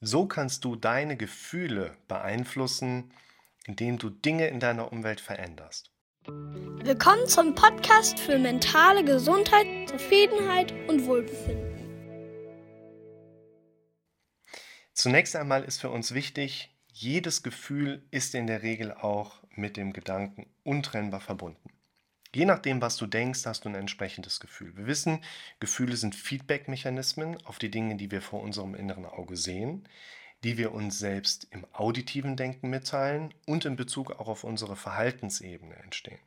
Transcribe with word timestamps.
So 0.00 0.26
kannst 0.26 0.64
du 0.64 0.76
deine 0.76 1.16
Gefühle 1.16 1.96
beeinflussen, 2.06 3.12
indem 3.66 3.98
du 3.98 4.10
Dinge 4.10 4.46
in 4.46 4.60
deiner 4.60 4.92
Umwelt 4.92 5.20
veränderst. 5.20 5.90
Willkommen 6.24 7.26
zum 7.26 7.56
Podcast 7.56 8.20
für 8.20 8.38
mentale 8.38 9.04
Gesundheit, 9.04 9.66
Zufriedenheit 9.88 10.72
und 10.88 11.04
Wohlbefinden. 11.04 11.66
Zunächst 14.92 15.34
einmal 15.34 15.64
ist 15.64 15.80
für 15.80 15.90
uns 15.90 16.14
wichtig, 16.14 16.72
jedes 16.92 17.42
Gefühl 17.42 18.06
ist 18.12 18.36
in 18.36 18.46
der 18.46 18.62
Regel 18.62 18.92
auch 18.92 19.42
mit 19.50 19.76
dem 19.76 19.92
Gedanken 19.92 20.46
untrennbar 20.62 21.20
verbunden. 21.20 21.70
Je 22.34 22.44
nachdem, 22.44 22.82
was 22.82 22.96
du 22.96 23.06
denkst, 23.06 23.46
hast 23.46 23.64
du 23.64 23.70
ein 23.70 23.74
entsprechendes 23.74 24.38
Gefühl. 24.38 24.76
Wir 24.76 24.86
wissen, 24.86 25.20
Gefühle 25.60 25.96
sind 25.96 26.14
Feedback-Mechanismen 26.14 27.38
auf 27.46 27.58
die 27.58 27.70
Dinge, 27.70 27.96
die 27.96 28.10
wir 28.10 28.20
vor 28.20 28.42
unserem 28.42 28.74
inneren 28.74 29.06
Auge 29.06 29.36
sehen, 29.36 29.88
die 30.44 30.58
wir 30.58 30.72
uns 30.72 30.98
selbst 30.98 31.46
im 31.50 31.66
auditiven 31.72 32.36
Denken 32.36 32.68
mitteilen 32.68 33.32
und 33.46 33.64
in 33.64 33.76
Bezug 33.76 34.12
auch 34.12 34.28
auf 34.28 34.44
unsere 34.44 34.76
Verhaltensebene 34.76 35.76
entstehen. 35.76 36.20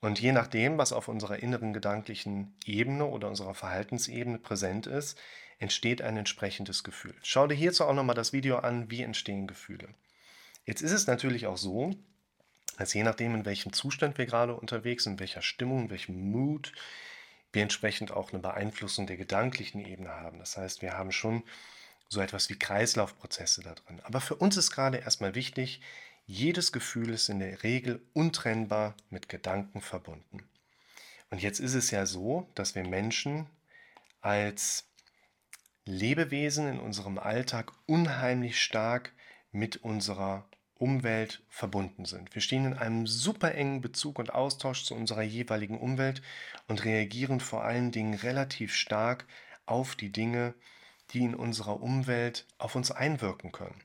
Und 0.00 0.20
je 0.20 0.32
nachdem, 0.32 0.76
was 0.76 0.92
auf 0.92 1.08
unserer 1.08 1.42
inneren 1.42 1.72
gedanklichen 1.72 2.54
Ebene 2.66 3.06
oder 3.06 3.28
unserer 3.28 3.54
Verhaltensebene 3.54 4.38
präsent 4.38 4.86
ist, 4.86 5.18
entsteht 5.58 6.02
ein 6.02 6.18
entsprechendes 6.18 6.84
Gefühl. 6.84 7.14
Schau 7.22 7.46
dir 7.46 7.54
hierzu 7.54 7.84
auch 7.84 7.94
nochmal 7.94 8.14
das 8.14 8.34
Video 8.34 8.58
an, 8.58 8.90
wie 8.90 9.02
entstehen 9.02 9.46
Gefühle. 9.46 9.88
Jetzt 10.66 10.82
ist 10.82 10.92
es 10.92 11.06
natürlich 11.06 11.46
auch 11.46 11.56
so, 11.56 11.94
also 12.76 12.98
je 12.98 13.04
nachdem, 13.04 13.34
in 13.34 13.44
welchem 13.44 13.72
Zustand 13.72 14.18
wir 14.18 14.26
gerade 14.26 14.54
unterwegs 14.54 15.04
sind, 15.04 15.14
in 15.14 15.20
welcher 15.20 15.42
Stimmung, 15.42 15.84
in 15.84 15.90
welchem 15.90 16.30
Mood, 16.30 16.72
wir 17.52 17.62
entsprechend 17.62 18.10
auch 18.10 18.32
eine 18.32 18.42
Beeinflussung 18.42 19.06
der 19.06 19.16
gedanklichen 19.16 19.84
Ebene 19.84 20.10
haben. 20.10 20.38
Das 20.38 20.56
heißt, 20.56 20.82
wir 20.82 20.98
haben 20.98 21.12
schon 21.12 21.44
so 22.08 22.20
etwas 22.20 22.48
wie 22.48 22.58
Kreislaufprozesse 22.58 23.62
da 23.62 23.74
drin. 23.74 24.00
Aber 24.02 24.20
für 24.20 24.34
uns 24.34 24.56
ist 24.56 24.72
gerade 24.72 24.98
erstmal 24.98 25.34
wichtig, 25.34 25.80
jedes 26.26 26.72
Gefühl 26.72 27.10
ist 27.10 27.28
in 27.28 27.38
der 27.38 27.62
Regel 27.62 28.00
untrennbar 28.12 28.94
mit 29.10 29.28
Gedanken 29.28 29.80
verbunden. 29.80 30.42
Und 31.30 31.42
jetzt 31.42 31.60
ist 31.60 31.74
es 31.74 31.90
ja 31.90 32.06
so, 32.06 32.48
dass 32.54 32.74
wir 32.74 32.84
Menschen 32.84 33.46
als 34.20 34.84
Lebewesen 35.84 36.66
in 36.68 36.80
unserem 36.80 37.18
Alltag 37.18 37.72
unheimlich 37.86 38.60
stark 38.60 39.12
mit 39.52 39.76
unserer 39.76 40.48
Umwelt 40.78 41.42
verbunden 41.48 42.04
sind. 42.04 42.34
Wir 42.34 42.42
stehen 42.42 42.66
in 42.66 42.74
einem 42.74 43.06
super 43.06 43.54
engen 43.54 43.80
Bezug 43.80 44.18
und 44.18 44.34
Austausch 44.34 44.84
zu 44.84 44.94
unserer 44.94 45.22
jeweiligen 45.22 45.78
Umwelt 45.78 46.20
und 46.66 46.84
reagieren 46.84 47.40
vor 47.40 47.64
allen 47.64 47.92
Dingen 47.92 48.14
relativ 48.14 48.74
stark 48.74 49.26
auf 49.66 49.94
die 49.94 50.10
Dinge, 50.10 50.54
die 51.10 51.22
in 51.22 51.34
unserer 51.34 51.80
Umwelt 51.80 52.46
auf 52.58 52.74
uns 52.74 52.90
einwirken 52.90 53.52
können. 53.52 53.80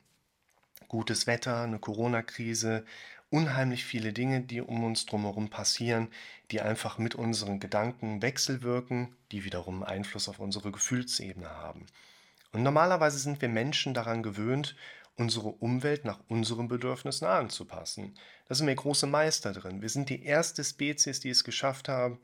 Gutes 0.88 1.26
Wetter, 1.26 1.62
eine 1.62 1.78
Corona-Krise, 1.78 2.84
unheimlich 3.30 3.84
viele 3.84 4.12
Dinge, 4.12 4.40
die 4.40 4.60
um 4.60 4.82
uns 4.82 5.06
drumherum 5.06 5.48
passieren, 5.48 6.08
die 6.50 6.60
einfach 6.60 6.98
mit 6.98 7.14
unseren 7.14 7.60
Gedanken 7.60 8.22
wechselwirken, 8.22 9.14
die 9.30 9.44
wiederum 9.44 9.84
Einfluss 9.84 10.28
auf 10.28 10.40
unsere 10.40 10.72
Gefühlsebene 10.72 11.48
haben. 11.48 11.86
Und 12.52 12.64
normalerweise 12.64 13.18
sind 13.18 13.40
wir 13.40 13.48
Menschen 13.48 13.94
daran 13.94 14.24
gewöhnt, 14.24 14.74
unsere 15.20 15.50
Umwelt 15.50 16.06
nach 16.06 16.18
unseren 16.28 16.66
Bedürfnissen 16.66 17.26
anzupassen. 17.26 18.16
Da 18.48 18.54
sind 18.54 18.66
wir 18.66 18.74
große 18.74 19.06
Meister 19.06 19.52
drin. 19.52 19.82
Wir 19.82 19.90
sind 19.90 20.08
die 20.08 20.24
erste 20.24 20.64
Spezies, 20.64 21.20
die 21.20 21.28
es 21.28 21.44
geschafft 21.44 21.90
haben, 21.90 22.18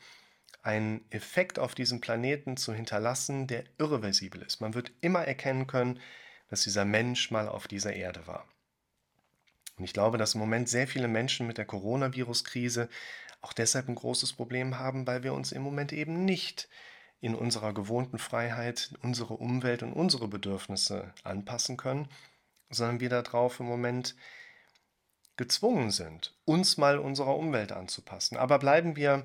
einen 0.62 1.04
Effekt 1.10 1.58
auf 1.58 1.74
diesem 1.74 2.00
Planeten 2.00 2.56
zu 2.56 2.72
hinterlassen, 2.72 3.46
der 3.46 3.64
irreversibel 3.76 4.40
ist. 4.40 4.62
Man 4.62 4.72
wird 4.72 4.92
immer 5.02 5.26
erkennen 5.26 5.66
können, 5.66 6.00
dass 6.48 6.62
dieser 6.62 6.86
Mensch 6.86 7.30
mal 7.30 7.48
auf 7.48 7.68
dieser 7.68 7.92
Erde 7.92 8.26
war. 8.26 8.48
Und 9.76 9.84
ich 9.84 9.92
glaube, 9.92 10.16
dass 10.16 10.34
im 10.34 10.40
Moment 10.40 10.70
sehr 10.70 10.88
viele 10.88 11.06
Menschen 11.06 11.46
mit 11.46 11.58
der 11.58 11.66
Coronavirus-Krise 11.66 12.88
auch 13.42 13.52
deshalb 13.52 13.88
ein 13.88 13.94
großes 13.94 14.32
Problem 14.32 14.78
haben, 14.78 15.06
weil 15.06 15.22
wir 15.22 15.34
uns 15.34 15.52
im 15.52 15.60
Moment 15.60 15.92
eben 15.92 16.24
nicht 16.24 16.66
in 17.20 17.34
unserer 17.34 17.74
gewohnten 17.74 18.18
Freiheit 18.18 18.94
unsere 19.02 19.34
Umwelt 19.34 19.82
und 19.82 19.92
unsere 19.92 20.28
Bedürfnisse 20.28 21.12
anpassen 21.24 21.76
können, 21.76 22.08
sondern 22.70 23.00
wir 23.00 23.08
darauf 23.08 23.60
im 23.60 23.66
Moment 23.66 24.16
gezwungen 25.36 25.90
sind, 25.90 26.34
uns 26.44 26.76
mal 26.76 26.98
unserer 26.98 27.36
Umwelt 27.36 27.72
anzupassen. 27.72 28.36
Aber 28.36 28.58
bleiben 28.58 28.96
wir 28.96 29.24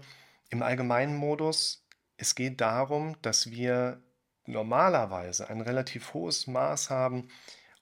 im 0.50 0.62
allgemeinen 0.62 1.16
Modus. 1.16 1.86
Es 2.18 2.36
geht 2.36 2.62
darum, 2.62 3.16
dass 3.22 3.50
wir 3.50 4.02
normalerweise 4.46 5.50
ein 5.50 5.62
relativ 5.62 6.14
hohes 6.14 6.48
Maß 6.48 6.90
haben, 6.90 7.30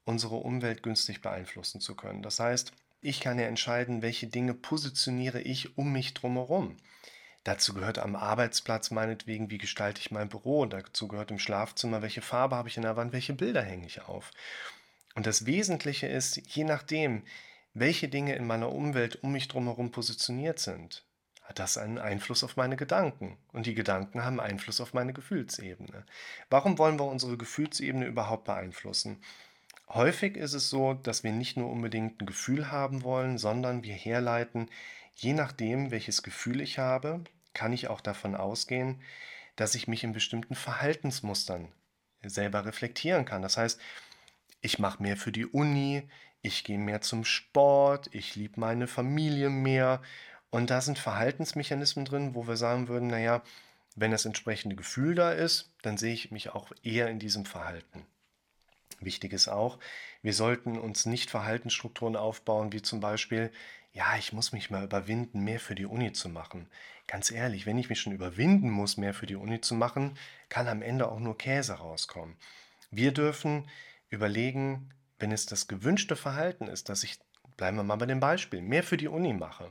unsere 0.06 0.36
Umwelt 0.36 0.84
günstig 0.84 1.22
beeinflussen 1.22 1.81
zu 1.81 1.96
können. 1.96 2.22
Das 2.22 2.40
heißt, 2.40 2.72
ich 3.02 3.19
kann 3.19 3.40
ja 3.40 3.46
entscheiden, 3.46 4.02
welche 4.02 4.28
Dinge 4.28 4.53
positioniere 4.53 5.42
ich 5.42 5.78
um 5.78 5.92
mich 5.92 6.14
drumherum. 6.14 6.78
Dazu 7.44 7.74
gehört 7.74 8.00
am 8.00 8.16
Arbeitsplatz 8.16 8.92
meinetwegen, 8.92 9.50
wie 9.50 9.58
gestalte 9.58 10.02
ich 10.02 10.12
mein 10.12 10.30
Büro. 10.30 10.66
Dazu 10.66 11.08
gehört 11.08 11.31
im 11.31 11.40
Schlafzimmer, 11.40 12.02
welche 12.02 12.22
Farbe 12.22 12.56
habe 12.56 12.68
ich 12.68 12.75
in 12.75 12.84
der 12.84 12.98
Wand, 12.98 13.14
welche 13.14 13.34
Bilder 13.34 13.62
hänge 13.62 13.88
ich 13.88 14.02
auf. 14.02 14.31
Und 15.16 15.25
das 15.25 15.46
Wesentliche 15.46 16.08
ist, 16.08 16.56
je 16.56 16.64
nachdem, 16.64 17.24
welche 17.74 18.08
Dinge 18.08 18.36
in 18.36 18.47
meiner 18.47 18.72
Umwelt 18.72 19.24
um 19.24 19.31
mich 19.31 19.47
drumherum 19.47 19.92
positioniert 19.92 20.59
sind, 20.59 21.06
hat 21.44 21.58
das 21.58 21.78
einen 21.78 21.97
Einfluss 21.97 22.44
auf 22.44 22.58
meine 22.58 22.75
Gedanken. 22.75 23.38
Und 23.52 23.66
die 23.66 23.74
Gedanken 23.74 24.24
haben 24.24 24.40
Einfluss 24.40 24.80
auf 24.81 24.94
meine 24.94 25.14
Gefühlsebene. 25.14 26.06
Warum 26.50 26.78
wollen 26.78 27.00
wir 27.00 27.06
unsere 27.06 27.38
Gefühlsebene 27.38 28.06
überhaupt 28.06 28.44
beeinflussen? 28.44 29.22
Häufig 29.88 30.38
ist 30.38 30.53
es 30.53 30.69
so, 30.69 30.94
dass 30.94 31.24
wir 31.24 31.31
nicht 31.31 31.58
nur 31.58 31.72
unbedingt 31.72 32.22
ein 32.22 32.28
Gefühl 32.28 32.72
haben 32.72 33.03
wollen, 33.03 33.40
sondern 33.40 33.84
wir 33.84 33.96
herleiten, 33.96 34.69
je 35.16 35.34
nachdem, 35.34 35.90
welches 35.90 36.22
Gefühl 36.22 36.62
ich 36.62 36.78
habe, 36.78 37.24
kann 37.53 37.74
ich 37.74 37.88
auch 37.88 38.02
davon 38.02 38.36
ausgehen, 38.36 39.02
dass 39.56 39.74
ich 39.74 39.88
mich 39.88 40.03
in 40.03 40.14
bestimmten 40.14 40.53
Verhaltensmustern 40.53 41.69
selber 42.24 42.66
reflektieren 42.66 43.25
kann. 43.25 43.42
Das 43.42 43.58
heißt, 43.58 43.81
ich 44.62 44.80
mache 44.80 45.02
mehr 45.02 45.18
für 45.18 45.31
die 45.31 45.46
Uni, 45.46 46.03
ich 46.42 46.64
gehe 46.64 46.78
mehr 46.78 47.02
zum 47.02 47.25
Sport, 47.25 48.09
ich 48.14 48.36
liebe 48.36 48.59
meine 48.59 48.88
Familie 48.88 49.50
mehr. 49.50 50.02
Und 50.50 50.70
da 50.70 50.81
sind 50.81 50.97
Verhaltensmechanismen 50.97 52.06
drin, 52.06 52.34
wo 52.34 52.47
wir 52.47 52.58
sagen 52.58 52.88
würden, 52.88 53.09
naja, 53.09 53.44
wenn 53.96 54.12
das 54.12 54.25
entsprechende 54.25 54.75
Gefühl 54.75 55.16
da 55.16 55.31
ist, 55.31 55.74
dann 55.81 55.98
sehe 55.98 56.14
ich 56.14 56.31
mich 56.31 56.50
auch 56.50 56.72
eher 56.84 57.09
in 57.09 57.19
diesem 57.19 57.46
Verhalten. 57.46 58.06
Wichtig 59.02 59.34
ist 59.34 59.48
auch, 59.48 59.80
wir 60.22 60.34
sollten 60.34 60.78
uns 60.78 61.06
nicht 61.06 61.30
Verhaltensstrukturen 61.30 62.16
aufbauen, 62.16 62.74
wie 62.74 62.81
zum 62.81 63.00
Beispiel, 63.00 63.52
ja, 63.94 64.18
ich 64.18 64.34
muss 64.34 64.52
mich 64.52 64.69
mal 64.69 64.84
überwinden, 64.84 65.44
mehr 65.44 65.59
für 65.59 65.75
die 65.75 65.86
Uni 65.86 66.12
zu 66.14 66.30
machen. 66.30 66.68
Ganz 67.08 67.31
ehrlich, 67.31 67.66
wenn 67.66 67.78
ich 67.78 67.90
mich 67.90 68.00
schon 68.00 68.14
überwinden 68.14 68.69
muss, 68.69 68.98
mehr 68.98 69.14
für 69.14 69.25
die 69.25 69.36
Uni 69.36 69.62
zu 69.62 69.74
machen, 69.74 70.18
kann 70.50 70.68
am 70.68 70.81
Ende 70.81 71.09
auch 71.09 71.19
nur 71.19 71.38
Käse 71.38 71.74
rauskommen. 71.74 72.36
Wir 72.92 73.12
dürfen 73.12 73.68
überlegen, 74.09 74.90
wenn 75.20 75.31
es 75.31 75.46
das 75.46 75.68
gewünschte 75.68 76.16
Verhalten 76.16 76.68
ist, 76.68 76.90
dass 76.90 77.03
ich, 77.03 77.20
bleiben 77.58 77.78
wir 77.78 77.84
mal 77.84 77.97
bei 77.97 78.06
dem 78.06 78.20
Beispiel, 78.20 78.62
mehr 78.62 78.84
für 78.84 78.97
die 78.97 79.08
Uni 79.08 79.34
mache, 79.34 79.70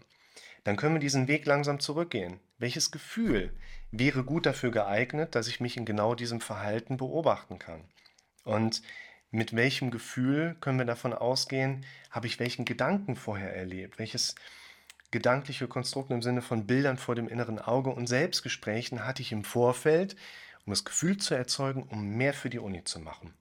dann 0.65 0.77
können 0.77 0.95
wir 0.95 1.01
diesen 1.01 1.29
Weg 1.29 1.47
langsam 1.47 1.81
zurückgehen. 1.81 2.41
Welches 2.59 2.91
Gefühl 2.91 3.57
wäre 3.91 4.25
gut 4.25 4.45
dafür 4.45 4.71
geeignet, 4.71 5.35
dass 5.35 5.49
ich 5.49 5.61
mich 5.61 5.77
in 5.77 5.85
genau 5.85 6.15
diesem 6.15 6.41
Verhalten 6.41 6.97
beobachten 6.97 7.59
kann? 7.59 7.85
Und 8.45 8.83
mit 9.31 9.55
welchem 9.55 9.91
Gefühl 9.91 10.57
können 10.61 10.79
wir 10.79 10.87
davon 10.87 11.13
ausgehen, 11.13 11.85
habe 12.11 12.27
ich 12.27 12.39
welchen 12.39 12.65
Gedanken 12.65 13.17
vorher 13.17 13.55
erlebt? 13.55 13.99
Welches 13.99 14.35
gedankliche 15.11 15.69
Konstrukt 15.69 16.11
im 16.11 16.23
Sinne 16.23 16.43
von 16.43 16.67
Bildern 16.67 16.99
vor 16.99 17.15
dem 17.15 17.29
inneren 17.29 17.59
Auge 17.59 17.91
und 17.91 18.07
Selbstgesprächen 18.07 19.07
hatte 19.07 19.23
ich 19.23 19.33
im 19.33 19.45
Vorfeld, 19.45 20.17
um 20.67 20.73
das 20.73 20.85
Gefühl 20.85 21.17
zu 21.17 21.35
erzeugen, 21.35 21.83
um 21.83 22.17
mehr 22.17 22.35
für 22.35 22.51
die 22.51 22.59
Uni 22.59 22.85
zu 22.85 23.01
machen? 23.01 23.35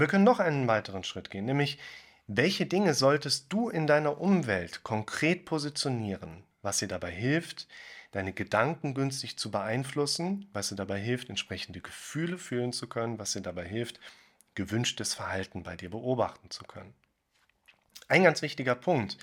Wir 0.00 0.06
können 0.06 0.24
noch 0.24 0.38
einen 0.38 0.68
weiteren 0.68 1.02
Schritt 1.02 1.28
gehen, 1.28 1.44
nämlich 1.44 1.78
welche 2.28 2.66
Dinge 2.66 2.94
solltest 2.94 3.52
du 3.52 3.68
in 3.68 3.86
deiner 3.86 4.20
Umwelt 4.20 4.84
konkret 4.84 5.44
positionieren, 5.44 6.44
was 6.62 6.78
dir 6.78 6.88
dabei 6.88 7.10
hilft, 7.10 7.66
deine 8.12 8.32
Gedanken 8.32 8.94
günstig 8.94 9.38
zu 9.38 9.50
beeinflussen, 9.50 10.48
was 10.52 10.68
dir 10.68 10.76
dabei 10.76 11.00
hilft, 11.00 11.30
entsprechende 11.30 11.80
Gefühle 11.80 12.38
fühlen 12.38 12.72
zu 12.72 12.86
können, 12.86 13.18
was 13.18 13.32
dir 13.32 13.40
dabei 13.40 13.66
hilft, 13.66 13.98
gewünschtes 14.54 15.14
Verhalten 15.14 15.62
bei 15.64 15.74
dir 15.74 15.90
beobachten 15.90 16.50
zu 16.50 16.64
können. 16.64 16.94
Ein 18.06 18.24
ganz 18.24 18.40
wichtiger 18.40 18.74
Punkt, 18.74 19.18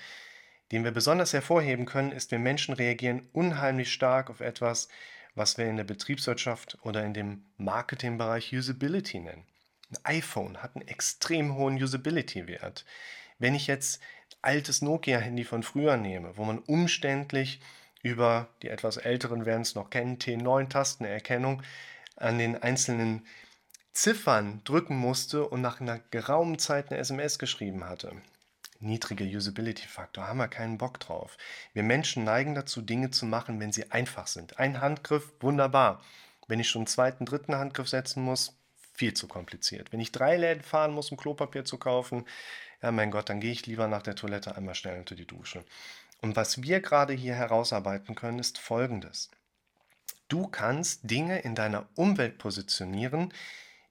den 0.72 0.84
wir 0.84 0.92
besonders 0.92 1.32
hervorheben 1.32 1.86
können, 1.86 2.12
ist, 2.12 2.32
wir 2.32 2.40
Menschen 2.40 2.74
reagieren 2.74 3.30
unheimlich 3.32 3.94
stark 3.94 4.30
auf 4.30 4.42
etwas, 4.42 4.90
was 5.36 5.58
wir 5.58 5.68
in 5.68 5.78
der 5.78 5.84
Betriebswirtschaft 5.84 6.78
oder 6.82 7.06
in 7.06 7.14
dem 7.14 7.46
Marketingbereich 7.58 8.52
Usability 8.54 9.20
nennen. 9.20 9.46
Ein 9.92 10.18
iPhone 10.18 10.64
hat 10.64 10.76
einen 10.76 10.88
extrem 10.88 11.56
hohen 11.56 11.82
Usability-Wert. 11.82 12.86
Wenn 13.38 13.56
ich 13.56 13.68
jetzt 13.68 14.02
altes 14.42 14.82
Nokia-Handy 14.82 15.44
von 15.44 15.64
früher 15.64 15.98
nehme, 15.98 16.38
wo 16.38 16.46
man 16.46 16.60
umständlich 16.60 17.60
über 18.02 18.50
die 18.62 18.70
etwas 18.70 18.98
älteren 18.98 19.46
werden 19.46 19.64
es 19.64 19.76
noch 19.76 19.90
kennen, 19.90 20.20
T9-Tastenerkennung 20.20 21.64
an 22.16 22.38
den 22.38 22.62
einzelnen 22.62 23.26
Ziffern 23.94 24.62
drücken 24.64 24.96
musste 24.96 25.48
und 25.48 25.62
nach 25.62 25.82
einer 25.82 26.00
geraumen 26.12 26.60
Zeit 26.60 26.92
eine 26.92 27.00
SMS 27.00 27.40
geschrieben 27.40 27.86
hatte. 27.86 28.12
Niedriger 28.80 29.26
Usability-Faktor, 29.26 30.28
haben 30.28 30.38
wir 30.38 30.48
keinen 30.48 30.78
Bock 30.78 31.00
drauf. 31.00 31.38
Wir 31.74 31.84
Menschen 31.84 32.24
neigen 32.24 32.56
dazu, 32.56 32.82
Dinge 32.82 33.10
zu 33.10 33.26
machen, 33.26 33.60
wenn 33.60 33.72
sie 33.72 33.92
einfach 33.92 34.28
sind. 34.28 34.60
Ein 34.60 34.82
Handgriff, 34.82 35.32
wunderbar. 35.40 36.02
Wenn 36.48 36.60
ich 36.60 36.70
schon 36.70 36.82
einen 36.82 36.88
zweiten, 36.88 37.26
dritten 37.26 37.56
Handgriff 37.56 37.88
setzen 37.88 38.22
muss, 38.22 38.54
viel 38.96 39.14
zu 39.14 39.28
kompliziert. 39.28 39.92
Wenn 39.92 40.00
ich 40.00 40.12
drei 40.12 40.38
Läden 40.38 40.64
fahren 40.64 40.94
muss, 40.94 41.12
um 41.12 41.18
Klopapier 41.18 41.66
zu 41.66 41.78
kaufen, 41.78 42.26
ja 42.82 42.92
mein 42.92 43.12
Gott, 43.12 43.30
dann 43.30 43.40
gehe 43.40 43.52
ich 43.52 43.66
lieber 43.66 43.88
nach 43.88 44.02
der 44.02 44.16
Toilette 44.16 44.56
einmal 44.56 44.76
schnell 44.76 44.98
unter 44.98 45.16
die 45.16 45.28
Dusche. 45.28 45.64
Und 46.22 46.36
was 46.36 46.64
wir 46.64 46.80
gerade 46.80 47.14
hier 47.14 47.36
herausarbeiten 47.36 48.16
können, 48.16 48.40
ist 48.40 48.58
Folgendes. 48.58 49.30
Du 50.28 50.48
kannst 50.48 51.10
Dinge 51.10 51.40
in 51.40 51.54
deiner 51.56 51.88
Umwelt 51.96 52.38
positionieren, 52.38 53.32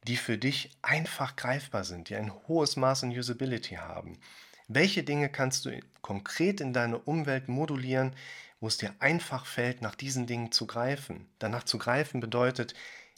die 0.07 0.17
für 0.17 0.37
dich 0.37 0.71
einfach 0.83 1.37
greifbar 1.37 1.85
sind, 1.85 2.09
die 2.09 2.17
ein 2.17 2.33
hohes 2.49 2.77
Maß 2.77 3.05
an 3.05 3.11
Usability 3.11 3.77
haben. 3.77 4.19
Welche 4.67 5.03
Dinge 5.03 5.29
kannst 5.29 5.65
du 5.65 5.79
konkret 6.03 6.61
in 6.61 6.73
deine 6.73 6.99
Umwelt 6.99 7.49
modulieren, 7.49 8.17
wo 8.61 8.67
es 8.67 8.79
dir 8.79 8.95
einfach 8.99 9.47
fällt, 9.47 9.83
nach 9.83 9.95
diesen 9.95 10.27
Dingen 10.27 10.53
zu 10.53 10.67
greifen? 10.67 11.29
Danach 11.39 11.65
zu 11.65 11.79
greifen 11.79 12.21
bedeutet, 12.21 12.75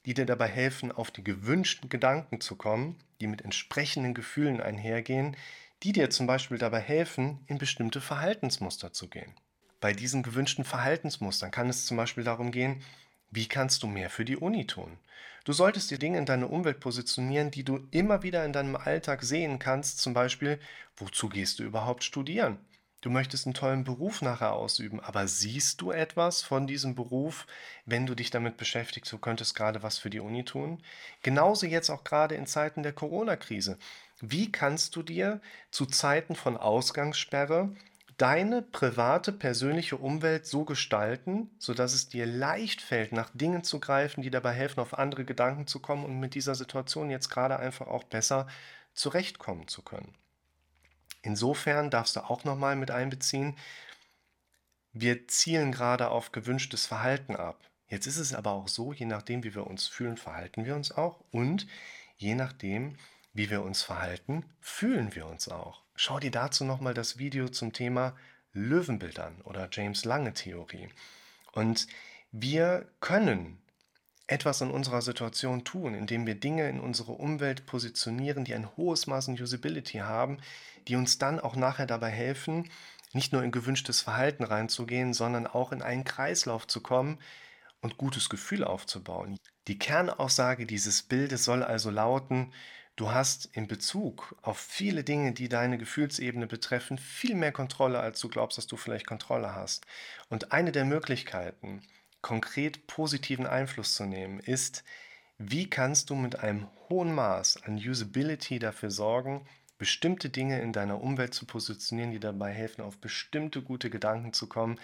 die 0.06 0.14
dir 0.14 0.24
dabei 0.24 0.46
helfen, 0.46 0.92
auf 0.92 1.10
die 1.10 1.24
gewünschten 1.24 1.88
Gedanken 1.88 2.40
zu 2.40 2.56
kommen, 2.56 2.96
die 3.20 3.26
mit 3.26 3.42
entsprechenden 3.42 4.14
Gefühlen 4.14 4.60
einhergehen, 4.60 5.36
die 5.82 5.92
dir 5.92 6.10
zum 6.10 6.26
Beispiel 6.26 6.58
dabei 6.58 6.80
helfen, 6.80 7.40
in 7.46 7.58
bestimmte 7.58 8.00
Verhaltensmuster 8.00 8.92
zu 8.92 9.08
gehen. 9.08 9.34
Bei 9.80 9.92
diesen 9.92 10.22
gewünschten 10.22 10.64
Verhaltensmustern 10.64 11.50
kann 11.50 11.68
es 11.68 11.84
zum 11.86 11.96
Beispiel 11.96 12.24
darum 12.24 12.50
gehen, 12.50 12.82
wie 13.30 13.46
kannst 13.46 13.82
du 13.82 13.88
mehr 13.88 14.08
für 14.08 14.24
die 14.24 14.36
Uni 14.36 14.66
tun? 14.66 14.98
Du 15.44 15.52
solltest 15.52 15.90
dir 15.90 15.98
Dinge 15.98 16.18
in 16.18 16.26
deine 16.26 16.48
Umwelt 16.48 16.80
positionieren, 16.80 17.50
die 17.50 17.64
du 17.64 17.86
immer 17.90 18.22
wieder 18.22 18.44
in 18.44 18.52
deinem 18.52 18.76
Alltag 18.76 19.22
sehen 19.22 19.58
kannst. 19.58 20.00
Zum 20.00 20.14
Beispiel, 20.14 20.58
wozu 20.96 21.28
gehst 21.28 21.58
du 21.58 21.64
überhaupt 21.64 22.04
studieren? 22.04 22.58
Du 23.06 23.12
möchtest 23.12 23.46
einen 23.46 23.54
tollen 23.54 23.84
Beruf 23.84 24.20
nachher 24.20 24.54
ausüben, 24.54 24.98
aber 24.98 25.28
siehst 25.28 25.80
du 25.80 25.92
etwas 25.92 26.42
von 26.42 26.66
diesem 26.66 26.96
Beruf, 26.96 27.46
wenn 27.84 28.04
du 28.04 28.16
dich 28.16 28.30
damit 28.32 28.56
beschäftigst, 28.56 29.12
du 29.12 29.18
könntest 29.18 29.54
gerade 29.54 29.84
was 29.84 29.96
für 29.96 30.10
die 30.10 30.18
Uni 30.18 30.44
tun? 30.44 30.82
Genauso 31.22 31.66
jetzt 31.66 31.88
auch 31.88 32.02
gerade 32.02 32.34
in 32.34 32.46
Zeiten 32.46 32.82
der 32.82 32.92
Corona-Krise. 32.92 33.78
Wie 34.20 34.50
kannst 34.50 34.96
du 34.96 35.04
dir 35.04 35.40
zu 35.70 35.86
Zeiten 35.86 36.34
von 36.34 36.56
Ausgangssperre 36.56 37.70
deine 38.16 38.60
private, 38.60 39.30
persönliche 39.30 39.98
Umwelt 39.98 40.44
so 40.44 40.64
gestalten, 40.64 41.50
sodass 41.60 41.94
es 41.94 42.08
dir 42.08 42.26
leicht 42.26 42.82
fällt, 42.82 43.12
nach 43.12 43.30
Dingen 43.34 43.62
zu 43.62 43.78
greifen, 43.78 44.22
die 44.22 44.30
dabei 44.32 44.50
helfen, 44.50 44.80
auf 44.80 44.98
andere 44.98 45.24
Gedanken 45.24 45.68
zu 45.68 45.78
kommen 45.78 46.04
und 46.04 46.18
mit 46.18 46.34
dieser 46.34 46.56
Situation 46.56 47.10
jetzt 47.10 47.28
gerade 47.28 47.60
einfach 47.60 47.86
auch 47.86 48.02
besser 48.02 48.48
zurechtkommen 48.94 49.68
zu 49.68 49.82
können. 49.82 50.12
Insofern 51.22 51.90
darfst 51.90 52.16
du 52.16 52.20
auch 52.20 52.44
nochmal 52.44 52.76
mit 52.76 52.90
einbeziehen, 52.90 53.56
wir 54.92 55.28
zielen 55.28 55.72
gerade 55.72 56.10
auf 56.10 56.32
gewünschtes 56.32 56.86
Verhalten 56.86 57.36
ab. 57.36 57.60
Jetzt 57.88 58.06
ist 58.06 58.16
es 58.16 58.34
aber 58.34 58.52
auch 58.52 58.68
so, 58.68 58.92
je 58.92 59.06
nachdem, 59.06 59.44
wie 59.44 59.54
wir 59.54 59.66
uns 59.66 59.86
fühlen, 59.86 60.16
verhalten 60.16 60.64
wir 60.64 60.74
uns 60.74 60.90
auch 60.90 61.22
und 61.30 61.66
je 62.16 62.34
nachdem, 62.34 62.96
wie 63.32 63.50
wir 63.50 63.62
uns 63.62 63.82
verhalten, 63.82 64.44
fühlen 64.60 65.14
wir 65.14 65.26
uns 65.26 65.48
auch. 65.48 65.82
Schau 65.94 66.18
dir 66.18 66.30
dazu 66.30 66.64
nochmal 66.64 66.94
das 66.94 67.18
Video 67.18 67.48
zum 67.48 67.72
Thema 67.72 68.16
Löwenbild 68.52 69.18
an 69.18 69.40
oder 69.42 69.68
James 69.70 70.04
Lange 70.04 70.32
Theorie. 70.32 70.88
Und 71.52 71.86
wir 72.32 72.88
können 73.00 73.62
etwas 74.26 74.60
in 74.60 74.70
unserer 74.70 75.02
Situation 75.02 75.64
tun, 75.64 75.94
indem 75.94 76.26
wir 76.26 76.34
Dinge 76.34 76.68
in 76.68 76.80
unsere 76.80 77.12
Umwelt 77.12 77.66
positionieren, 77.66 78.44
die 78.44 78.54
ein 78.54 78.76
hohes 78.76 79.06
Maß 79.06 79.28
an 79.28 79.40
Usability 79.40 79.98
haben, 79.98 80.38
die 80.88 80.96
uns 80.96 81.18
dann 81.18 81.38
auch 81.40 81.56
nachher 81.56 81.86
dabei 81.86 82.10
helfen, 82.10 82.68
nicht 83.12 83.32
nur 83.32 83.42
in 83.42 83.52
gewünschtes 83.52 84.00
Verhalten 84.00 84.44
reinzugehen, 84.44 85.14
sondern 85.14 85.46
auch 85.46 85.72
in 85.72 85.82
einen 85.82 86.04
Kreislauf 86.04 86.66
zu 86.66 86.80
kommen 86.80 87.18
und 87.80 87.98
gutes 87.98 88.28
Gefühl 88.28 88.64
aufzubauen. 88.64 89.38
Die 89.68 89.78
Kernaussage 89.78 90.66
dieses 90.66 91.02
Bildes 91.02 91.44
soll 91.44 91.62
also 91.62 91.90
lauten, 91.90 92.52
Du 92.96 93.10
hast 93.10 93.50
in 93.52 93.66
Bezug 93.66 94.34
auf 94.40 94.58
viele 94.58 95.04
Dinge, 95.04 95.32
die 95.32 95.50
deine 95.50 95.76
Gefühlsebene 95.76 96.46
betreffen, 96.46 96.96
viel 96.96 97.34
mehr 97.34 97.52
Kontrolle, 97.52 98.00
als 98.00 98.20
du 98.20 98.30
glaubst, 98.30 98.56
dass 98.56 98.66
du 98.66 98.78
vielleicht 98.78 99.06
Kontrolle 99.06 99.54
hast. 99.54 99.84
Und 100.30 100.52
eine 100.52 100.72
der 100.72 100.86
Möglichkeiten, 100.86 101.82
konkret 102.26 102.88
positiven 102.88 103.46
Einfluss 103.46 103.94
zu 103.94 104.04
nehmen, 104.04 104.40
ist, 104.40 104.82
wie 105.38 105.70
kannst 105.70 106.10
du 106.10 106.16
mit 106.16 106.40
einem 106.40 106.66
hohen 106.88 107.14
Maß 107.14 107.62
an 107.62 107.76
Usability 107.76 108.58
dafür 108.58 108.90
sorgen, 108.90 109.46
bestimmte 109.78 110.28
Dinge 110.28 110.60
in 110.60 110.72
deiner 110.72 111.00
Umwelt 111.00 111.34
zu 111.34 111.46
positionieren, 111.46 112.10
die 112.10 112.18
dabei 112.18 112.52
helfen, 112.52 112.82
auf 112.82 112.98
bestimmte 112.98 113.62
gute 113.62 113.90
Gedanken 113.90 114.32
zu 114.32 114.48
kommen, 114.48 114.80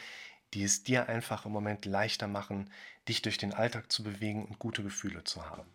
die 0.54 0.62
es 0.62 0.84
dir 0.84 1.08
einfach 1.08 1.44
im 1.44 1.50
Moment 1.50 1.84
leichter 1.84 2.28
machen, 2.28 2.70
dich 3.08 3.22
durch 3.22 3.38
den 3.38 3.52
Alltag 3.52 3.90
zu 3.90 4.04
bewegen 4.04 4.44
und 4.44 4.60
gute 4.60 4.84
Gefühle 4.84 5.24
zu 5.24 5.44
haben. 5.44 5.66